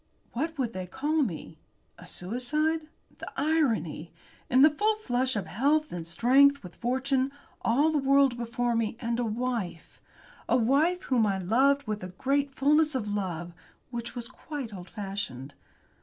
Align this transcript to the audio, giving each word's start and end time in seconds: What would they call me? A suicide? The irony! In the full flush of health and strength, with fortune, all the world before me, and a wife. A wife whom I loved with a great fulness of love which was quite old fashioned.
What 0.33 0.57
would 0.57 0.73
they 0.73 0.87
call 0.87 1.21
me? 1.21 1.59
A 1.99 2.07
suicide? 2.07 2.87
The 3.19 3.31
irony! 3.37 4.11
In 4.49 4.63
the 4.63 4.71
full 4.71 4.95
flush 4.95 5.35
of 5.35 5.45
health 5.45 5.91
and 5.91 6.07
strength, 6.07 6.63
with 6.63 6.73
fortune, 6.73 7.31
all 7.61 7.91
the 7.91 7.99
world 7.99 8.35
before 8.35 8.75
me, 8.75 8.97
and 8.99 9.19
a 9.19 9.23
wife. 9.23 10.01
A 10.49 10.57
wife 10.57 11.03
whom 11.03 11.27
I 11.27 11.37
loved 11.37 11.85
with 11.85 12.03
a 12.03 12.07
great 12.07 12.49
fulness 12.55 12.95
of 12.95 13.13
love 13.13 13.53
which 13.91 14.15
was 14.15 14.27
quite 14.27 14.73
old 14.73 14.89
fashioned. 14.89 15.53